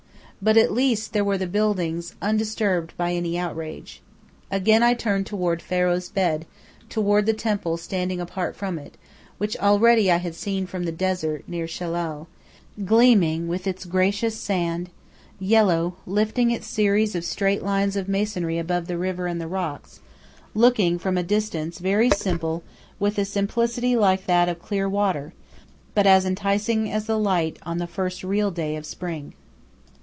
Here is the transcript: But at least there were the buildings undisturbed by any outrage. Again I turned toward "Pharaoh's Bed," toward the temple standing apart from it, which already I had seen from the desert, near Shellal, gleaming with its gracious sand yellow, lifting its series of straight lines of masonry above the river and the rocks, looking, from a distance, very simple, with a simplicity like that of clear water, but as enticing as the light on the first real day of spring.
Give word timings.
But 0.43 0.57
at 0.57 0.73
least 0.73 1.13
there 1.13 1.23
were 1.23 1.37
the 1.37 1.45
buildings 1.45 2.15
undisturbed 2.19 2.97
by 2.97 3.11
any 3.13 3.37
outrage. 3.37 4.01
Again 4.49 4.81
I 4.81 4.95
turned 4.95 5.27
toward 5.27 5.61
"Pharaoh's 5.61 6.09
Bed," 6.09 6.47
toward 6.89 7.27
the 7.27 7.33
temple 7.33 7.77
standing 7.77 8.19
apart 8.19 8.55
from 8.55 8.79
it, 8.79 8.97
which 9.37 9.55
already 9.57 10.11
I 10.11 10.17
had 10.17 10.33
seen 10.33 10.65
from 10.65 10.85
the 10.85 10.91
desert, 10.91 11.43
near 11.47 11.67
Shellal, 11.67 12.25
gleaming 12.83 13.47
with 13.47 13.67
its 13.67 13.85
gracious 13.85 14.35
sand 14.35 14.89
yellow, 15.39 15.97
lifting 16.07 16.49
its 16.49 16.65
series 16.65 17.13
of 17.13 17.23
straight 17.23 17.61
lines 17.61 17.95
of 17.95 18.09
masonry 18.09 18.57
above 18.57 18.87
the 18.87 18.97
river 18.97 19.27
and 19.27 19.39
the 19.39 19.47
rocks, 19.47 19.99
looking, 20.55 20.97
from 20.97 21.19
a 21.19 21.21
distance, 21.23 21.77
very 21.77 22.09
simple, 22.09 22.63
with 22.97 23.19
a 23.19 23.25
simplicity 23.25 23.95
like 23.95 24.25
that 24.25 24.49
of 24.49 24.57
clear 24.57 24.89
water, 24.89 25.33
but 25.93 26.07
as 26.07 26.25
enticing 26.25 26.91
as 26.91 27.05
the 27.05 27.19
light 27.19 27.59
on 27.61 27.77
the 27.77 27.85
first 27.85 28.23
real 28.23 28.49
day 28.49 28.75
of 28.75 28.87
spring. 28.87 29.35